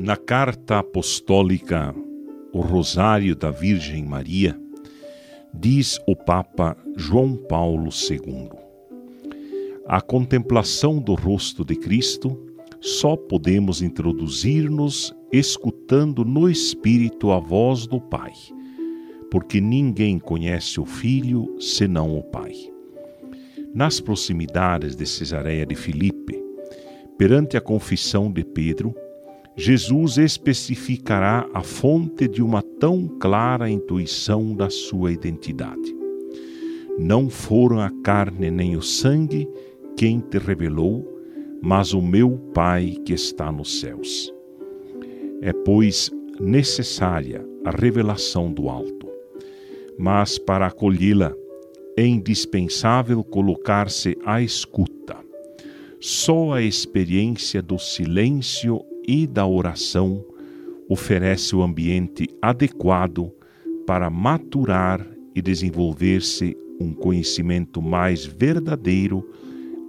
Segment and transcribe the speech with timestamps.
[0.00, 1.92] Na carta apostólica
[2.52, 4.56] O Rosário da Virgem Maria,
[5.52, 8.48] diz o Papa João Paulo II:
[9.88, 12.38] A contemplação do rosto de Cristo
[12.80, 18.32] só podemos introduzir-nos escutando no Espírito a voz do Pai,
[19.32, 22.52] porque ninguém conhece o Filho senão o Pai.
[23.74, 26.40] Nas proximidades de Cesareia de Filipe,
[27.18, 28.94] perante a confissão de Pedro,
[29.60, 35.96] Jesus especificará a fonte de uma tão clara intuição da sua identidade.
[36.96, 39.48] Não foram a carne nem o sangue
[39.96, 41.04] quem te revelou,
[41.60, 44.32] mas o meu Pai que está nos céus.
[45.42, 49.08] É, pois, necessária a revelação do alto,
[49.98, 51.34] mas para acolhê-la
[51.96, 55.16] é indispensável colocar-se à escuta.
[55.98, 60.22] Só a experiência do silêncio e da oração
[60.86, 63.32] oferece o ambiente adequado
[63.86, 69.26] para maturar e desenvolver-se um conhecimento mais verdadeiro,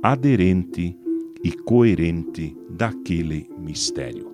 [0.00, 0.96] aderente
[1.42, 4.30] e coerente daquele mistério.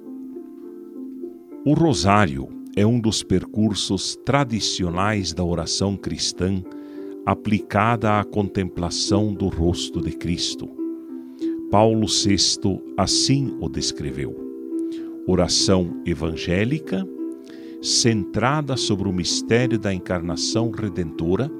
[1.64, 6.62] O rosário é um dos percursos tradicionais da oração cristã
[7.24, 10.68] aplicada à contemplação do rosto de Cristo.
[11.70, 14.43] Paulo VI assim o descreveu
[15.26, 17.06] oração evangélica,
[17.80, 21.50] centrada sobre o mistério da encarnação redentora,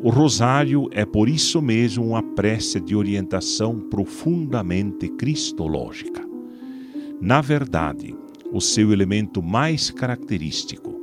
[0.00, 6.26] o rosário é por isso mesmo uma prece de orientação profundamente cristológica.
[7.20, 8.14] Na verdade,
[8.52, 10.94] o seu elemento mais característico,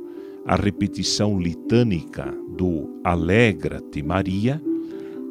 [0.46, 4.62] a repetição litânica do Alegra-te Maria,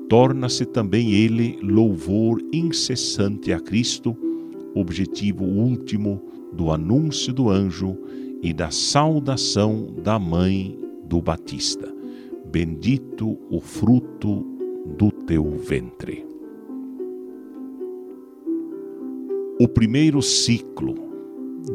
[0.07, 4.15] torna-se também ele louvor incessante a Cristo,
[4.75, 6.21] objetivo último
[6.53, 7.97] do anúncio do anjo
[8.41, 11.93] e da saudação da mãe do Batista.
[12.51, 14.45] Bendito o fruto
[14.97, 16.25] do teu ventre.
[19.59, 20.95] O primeiro ciclo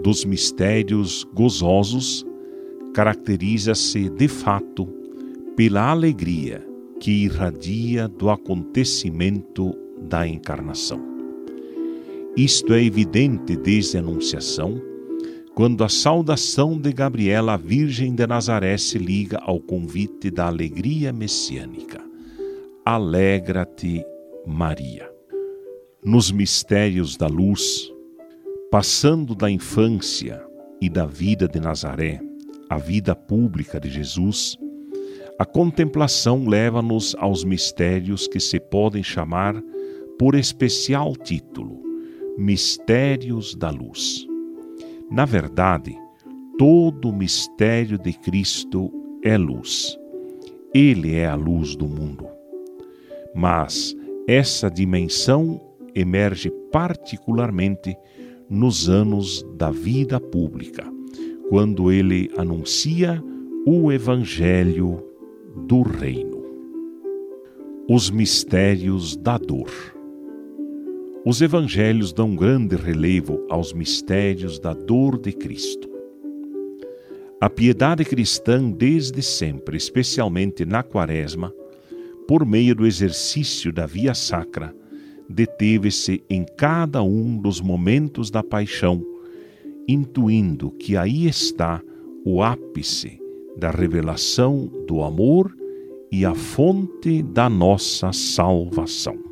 [0.02, 2.24] dos mistérios gozosos
[2.94, 4.86] caracteriza-se de fato
[5.56, 6.66] pela alegria
[7.00, 9.74] que irradia do acontecimento
[10.08, 11.19] da encarnação.
[12.36, 14.80] Isto é evidente desde a Anunciação,
[15.52, 21.12] quando a saudação de Gabriela à Virgem de Nazaré se liga ao convite da alegria
[21.12, 22.00] messiânica.
[22.84, 24.04] Alegra-te,
[24.46, 25.10] Maria.
[26.04, 27.92] Nos mistérios da luz,
[28.70, 30.40] passando da infância
[30.80, 32.20] e da vida de Nazaré
[32.70, 34.56] à vida pública de Jesus,
[35.36, 39.60] a contemplação leva-nos aos mistérios que se podem chamar
[40.16, 41.89] por especial título
[42.40, 44.26] Mistérios da Luz.
[45.10, 45.94] Na verdade,
[46.56, 48.90] todo o mistério de Cristo
[49.22, 49.94] é luz.
[50.72, 52.26] Ele é a luz do mundo.
[53.34, 53.94] Mas
[54.26, 55.60] essa dimensão
[55.94, 57.94] emerge particularmente
[58.48, 60.90] nos anos da vida pública,
[61.50, 63.22] quando ele anuncia
[63.66, 65.04] o Evangelho
[65.68, 66.42] do Reino.
[67.86, 69.99] Os mistérios da dor.
[71.22, 75.86] Os evangelhos dão grande relevo aos mistérios da dor de Cristo.
[77.38, 81.52] A piedade cristã, desde sempre, especialmente na Quaresma,
[82.26, 84.74] por meio do exercício da via sacra,
[85.28, 89.04] deteve-se em cada um dos momentos da paixão,
[89.86, 91.82] intuindo que aí está
[92.24, 93.20] o ápice
[93.58, 95.54] da revelação do amor
[96.10, 99.29] e a fonte da nossa salvação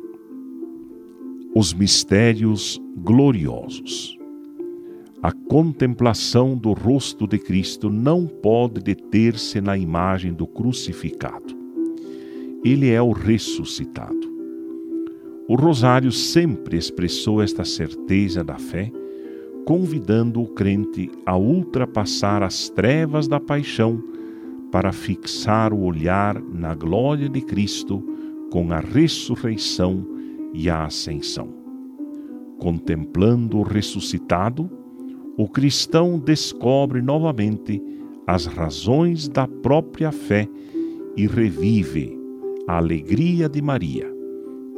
[1.55, 4.17] os mistérios gloriosos.
[5.21, 11.57] A contemplação do rosto de Cristo não pode deter-se na imagem do crucificado.
[12.63, 14.29] Ele é o ressuscitado.
[15.47, 18.91] O Rosário sempre expressou esta certeza da fé,
[19.65, 24.01] convidando o crente a ultrapassar as trevas da paixão
[24.71, 28.03] para fixar o olhar na glória de Cristo
[28.51, 30.18] com a ressurreição
[30.53, 31.49] e a ascensão.
[32.59, 34.69] Contemplando o ressuscitado,
[35.37, 37.81] o cristão descobre novamente
[38.27, 40.47] as razões da própria fé
[41.15, 42.17] e revive
[42.67, 44.07] a alegria de Maria,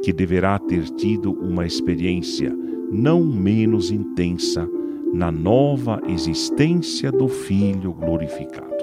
[0.02, 2.56] que deverá ter tido uma experiência
[2.90, 4.68] não menos intensa
[5.12, 8.81] na nova existência do Filho glorificado.